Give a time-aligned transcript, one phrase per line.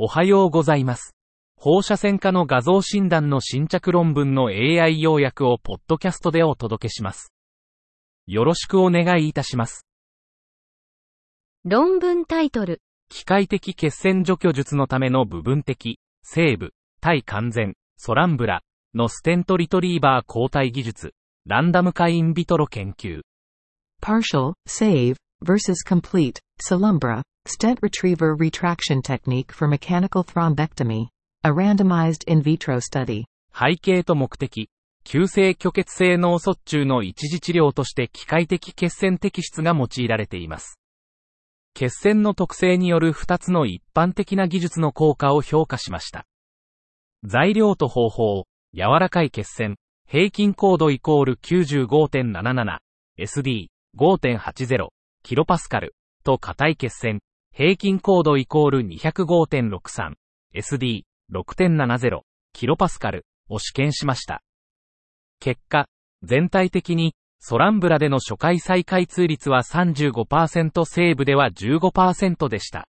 [0.00, 1.16] おはようございます。
[1.56, 7.32] 放射線科の画像診断の新着論文の AI 要約をポッドキャストでお届けします。
[8.28, 9.88] よろしくお願いいたします。
[11.64, 16.70] 論文タイトル、機械的血栓除去術のための部分的、セーブ、
[17.00, 18.60] 対完全、ソランブラ
[18.94, 21.12] のステントリトリーバー抗体技術、
[21.44, 23.22] ランダム化インビトロ研究。
[24.00, 31.08] Partial, save, versus complete, Solumbra, stent retriever retraction technique for mechanical thrombectomy.
[31.44, 33.24] A randomized in vitro study.
[33.52, 34.68] 背景と目的、
[35.04, 40.78] 急性虚血性脳卒中の一時治療として機械的血栓摘出が用いられています。
[41.74, 46.26] 血栓の特性による2つの一般的な技術の効果を評価しました。
[47.24, 49.76] 材料と方法、柔らかい血栓、
[50.06, 52.78] 平均高度イコール95.77、
[53.18, 54.88] SD5.80、
[55.22, 57.20] キロパスカル、と硬い血栓、
[57.52, 60.14] 平均高度イコール205.63、
[60.54, 62.20] SD6.70、
[62.52, 64.42] キロパスカルを試験しました。
[65.40, 65.86] 結果、
[66.22, 72.88] 全体的に、ソランブラでの初回再開通率は35%西部では15%でした。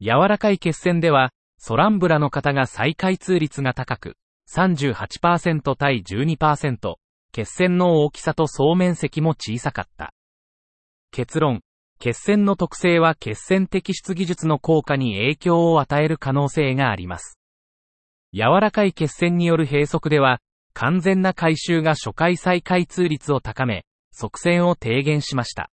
[0.00, 4.16] 柔らかい血栓では、ソランブラの方が再開通率が高く、
[4.50, 6.96] 38%対12%、
[7.32, 10.12] 血栓の大きさと総面積も小さかった。
[11.10, 11.62] 結論、
[11.98, 17.38] 血栓の特性は血栓摘出技術の効果に影響を与える可能性があります。
[18.32, 20.40] 柔らかい血栓による閉塞では、
[20.74, 25.70] 完全な回収が初回再開通率を高め、側栓を低減しました。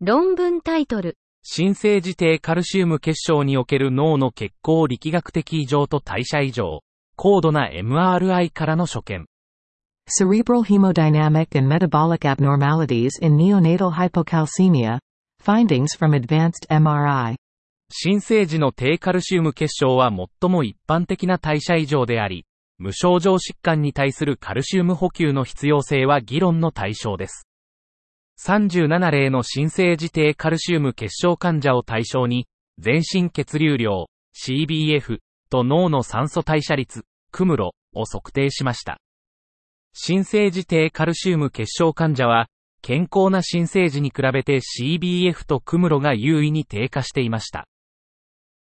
[0.00, 6.82] 論文タイトル、新生自低カルシウム結晶における脳の血行力学的異常と代謝異常、
[7.16, 9.26] 高度な MRI からの所見。
[10.10, 14.98] Cerebral hemodynamic and metabolic abnormalities in neonatal hypocalcemia.
[15.38, 17.36] Findings from advanced MRI.
[17.92, 22.46] 新生児の低カルシウム結晶は最も一般的な代謝異常であり、
[22.78, 27.46] 無症状疾患に対するカルシウム補給の必要性は議論の対象です。
[28.42, 32.46] 37例の新生児低カルシウム結晶患者を対象に、
[32.78, 35.18] 全身血流量、CBF
[35.50, 38.98] と脳の酸素代謝率、クムロを測定しました。
[39.92, 42.48] 新生児低カルシウム結晶患者は、
[42.82, 47.66] 健康な新生児に比べて CBF とクムロが優位に低下していました。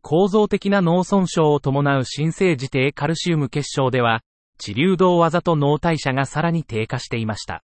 [0.02, 4.20] 構造的な脳損傷を伴う新生児低カルシウム結晶では、
[4.58, 7.64] 治流動技と脳代謝がさらに低下していました。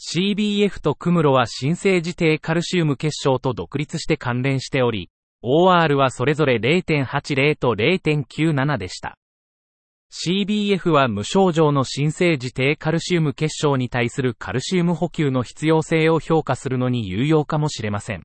[0.00, 5.10] CBF とクムロは新生児低カルシウム結晶と独立して関連しており、
[5.42, 9.16] OR はそれぞれ0.80と0.97でした。
[10.16, 18.22] CBF は無症状の新生児低カルシウム結晶に対するカルシウム補給の必要性を評価するのに有用かもしれません。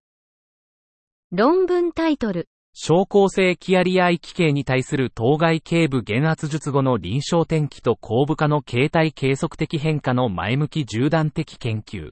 [1.32, 12.12] 論文タイトル、症候性キアリアイ奇形に対する当該頸部減圧術後の臨床転機と後部化の形態計測的変化の前向き縦断的研究。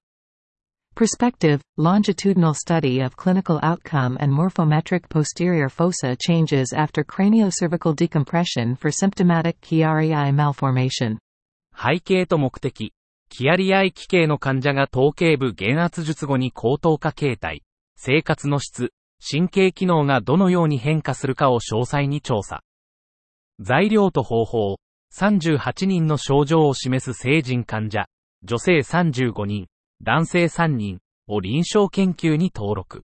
[0.98, 8.90] Prospective, longitudinal study of clinical outcome and morphometric posterior fossa changes after craniocervical decompression for
[8.90, 11.20] symptomatic Chiari malformation.
[11.72, 12.94] 背景と目的。
[13.30, 17.62] キアリアイ奇形の患者が頭頸部減圧術後に高等化形態、
[17.96, 18.90] 生活の質、
[19.22, 22.64] 神経機能がどのように変化するかを詳細に調査。
[23.60, 24.78] 材料と方法、
[25.16, 28.08] 38人の症状を示す成人患者、
[28.42, 29.68] 女性35人、
[30.02, 33.04] 男性3人を臨床研究に登録。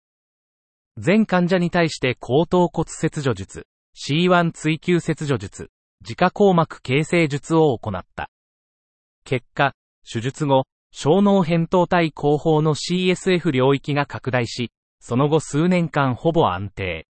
[0.97, 3.65] 全患者に対して後頭骨切除術、
[3.95, 5.69] C1 追求切除術、
[6.01, 8.29] 自家硬膜形成術を行った。
[9.25, 9.73] 結果、
[10.11, 17.07] 手術後、小脳扁桃体後方の CSF 領域が拡大し、その後数年間ほぼ安定。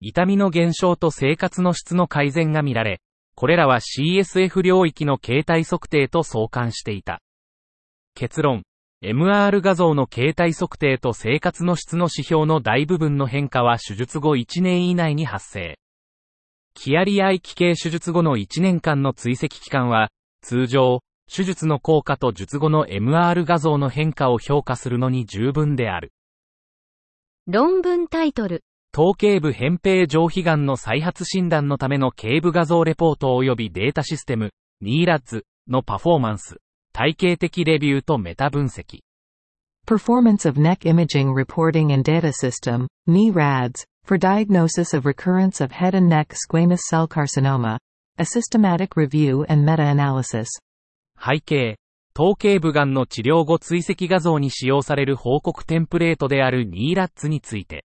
[0.00, 3.00] 痛みの減少と生活の質の改善が見られ、
[3.34, 7.20] これらは CSF 領域の形態測定と相関していた。
[8.14, 8.62] 結論、
[9.06, 15.78] MR 画像の形態測定と生活の質の指標の大部分の変化は手術後1年以内に発生。
[16.72, 20.08] キアリアイ奇形手術後の1年間の追跡期間は、
[20.40, 26.10] 通常、手術の効果と術後の MR 画像の変化を評価するのに十分である。
[27.46, 34.52] 論文タイトル、頭頸部扁平上皮癌の再発診断のための頸部画像レポート及びデータシステム、
[34.82, 36.56] NERADS のパフォーマンス、
[36.94, 39.02] 体系的レビューとメタ分析。
[39.84, 46.08] Performance of neck imaging reporting and data system, NERADS, for diagnosis of recurrence of head and
[46.08, 47.78] neck squamous cell carcinoma.
[48.16, 50.46] A systematic review and meta-analysis.
[51.18, 51.76] 背景、
[52.14, 57.84] 頭頸部癌の治療後追跡画像に使用される報告テンプレートである NERADS について。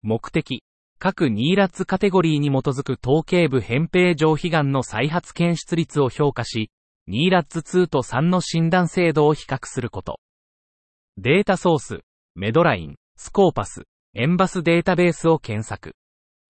[0.00, 0.62] 目的、
[0.98, 6.70] 各ニーラッツカテゴリーに基づく頭頸部扁平上皮がんの再発検出率を評価し、
[7.08, 10.18] ニーラッツ2と3の診断精度を比較すること。
[11.16, 12.00] データソース、
[12.34, 15.94] メドライン、スコーパス、エンバスデータベースを検索。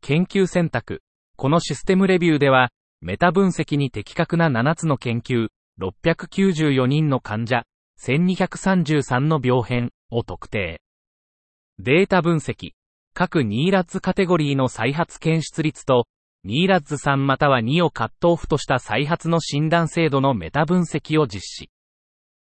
[0.01, 1.01] 研究選択。
[1.37, 2.69] このシステムレビューでは、
[3.01, 5.47] メタ分析に的確な7つの研究、
[5.79, 7.63] 694人の患者、
[8.01, 10.81] 1233の病変を特定。
[11.79, 12.71] データ分析。
[13.13, 16.07] 各ニーラッツカテゴリーの再発検出率と、
[16.43, 21.69] ニーラッツ3または2をカットオフとした再発の診断制度のメタ分析を実施。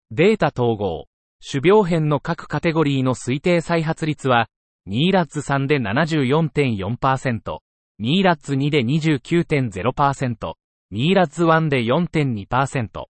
[0.10, 1.08] データ統合。
[1.46, 4.48] 種病変の各カテゴリーの推定再発率は、
[4.86, 7.60] ニーラッツ3で74.4%、
[8.00, 10.54] ニーラッツ2で29.0%、
[10.92, 13.06] ニーラッツ1で4.2%。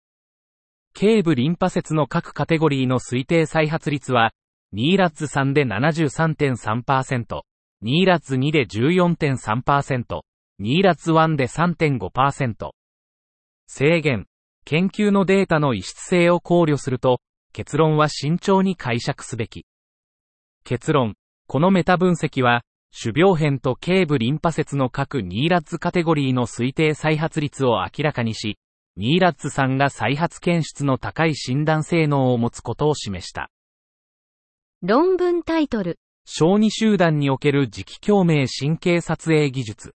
[0.94, 4.32] 頸部リンパ節の各カテゴリーの推定再発率は、
[4.72, 7.40] ニーラッツ3で73.3%、
[7.82, 10.20] ニーラッツ2で14.3%、
[10.62, 12.72] ニーラッツ1で3.5%。
[13.66, 14.26] 制限。
[14.66, 17.22] 研究のデータの異質性を考慮すると、
[17.54, 19.64] 結論は慎重に解釈すべき。
[20.62, 21.14] 結論。
[21.46, 22.60] このメタ分析は、
[22.92, 28.58] 種病変と頸部リンパ節の各ニーラッツカテゴリーの推定再発率を明らかにし、
[28.96, 33.50] ニーラッツさんが再発検出の高い診断性能を持つことを示した。
[34.82, 35.98] 論文タイトル。
[36.26, 39.94] 小児集団における磁気共鳴神経撮影技術。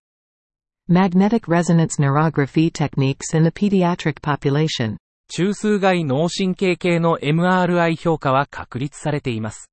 [0.89, 4.97] Magnetic resonance neurography techniques in the pediatric population.
[5.29, 9.71] 中枢外脳神経系の MRI 評価は確立されています。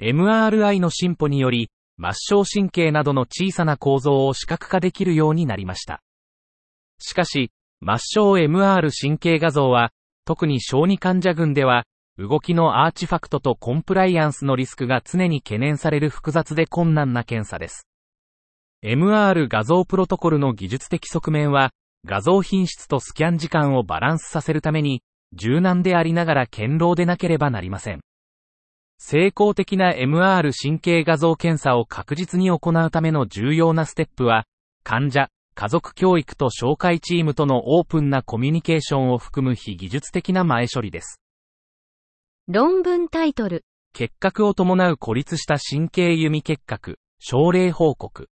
[0.00, 1.68] MRI の進歩により、
[2.00, 6.00] 末梢神経などの小さな構造を視覚化できるようになりました。
[6.98, 7.50] しかし、
[7.84, 9.90] 末梢 MR 神経画像は、
[10.24, 11.84] 特に小児患者群では、
[12.16, 17.86] 動きのアーチファクトとコンプライアンスのリスクが常に懸念される複雑で困難な検査です。
[18.84, 21.70] MR 画像プロトコルの技術的側面は、
[22.04, 25.02] 画像品質とスキャン時間をバランスさせるために、
[25.32, 28.00] 柔軟でありながら堅牢でなければなりません。
[28.98, 34.44] 成功的な MR 神経画像検査を確実に行うための重要なステップは、
[34.84, 41.20] 患者、家族教育と紹介チームとのオープンなコミュニケーションを含む非技術的な前処理です。
[42.46, 43.64] 論文タイトル。
[43.92, 48.28] 結核を伴う孤立した神経弓結核、症例報告。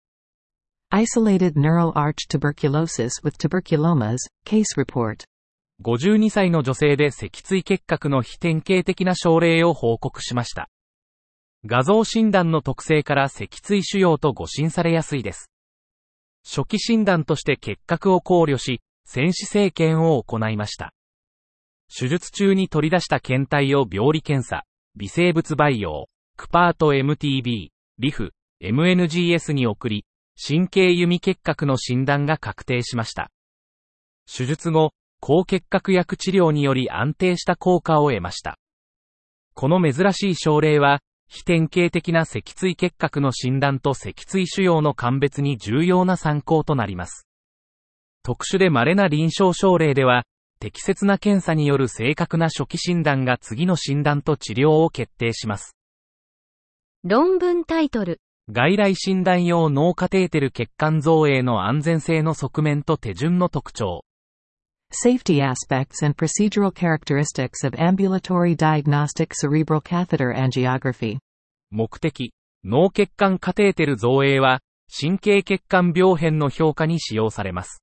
[0.96, 5.24] Isolated neural arch tuberculosis with tuberculomas, case report.
[5.82, 10.68] 52歳の女性で脊椎結核の非典型的な症例を報告しました。
[11.66, 15.50] 画像診断の特性から脊椎腫瘍と誤診されやすいです。
[16.48, 20.94] 初期診断として結核を考慮し、戦死生検を行いました。
[21.92, 24.62] 手術中に取り出した検体を病理検査、
[24.94, 28.30] 微生物培養、クパート MTB、リフ、
[28.62, 30.04] MNGS に送り、
[30.36, 33.30] 神経弓結核の診断が確定しました。
[34.26, 38.58] 手術後、抗結核薬治療により安定した効果を得ました。
[39.54, 47.26] この珍しい症例は、非典型的な脊椎結核の診断と脊椎腫瘍の鑑別に重要な参考となります。
[48.22, 50.24] 特殊で稀な臨床症例では、
[50.60, 55.76] 適切な検査による正確な初期診断が次の診断と治療を決定します。
[57.02, 58.20] 論文タイトル
[58.52, 64.04] 外来診断用脳カテーテル血管造影の安全性の側面と手順の特徴。
[64.92, 71.16] Safety aspects and procedural characteristics of ambulatory diagnostic cerebral catheter angiography.
[71.70, 74.60] 目的、脳血管カテーテル造影は、
[75.00, 77.82] 神経血管病変の評価に使用されます。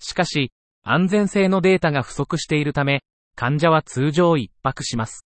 [0.00, 0.50] しかし、
[0.82, 3.02] 安全性のデータが不足しているため、
[3.36, 5.26] 患者は通常一泊します。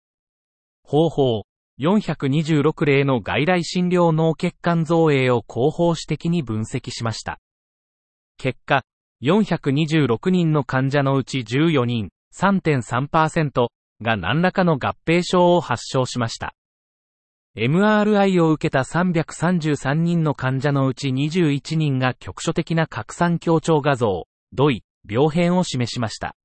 [0.83, 1.43] 方法、
[1.81, 7.41] 426例の外来診療脳血管造影を広報史的に分析しました。
[8.37, 8.85] 結果、
[9.23, 13.69] 426人の患者のうち14人、3.3%
[14.03, 16.55] が何らかの合併症を発症しました。
[17.57, 26.37] MRI を受けた333人の患者のうち21人が局所的な拡散強調画像、ドイ、病変を示しました。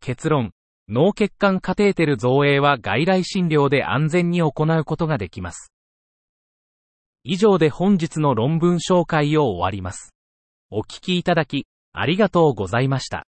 [0.00, 0.52] 結論、
[0.90, 5.70] 脳血管カテーテル造影は外来診療で安全に行うことができます。
[7.24, 10.14] 以上で本日の論文紹介を終わります。
[10.70, 13.26] お聞きいただき、ありがとうございました。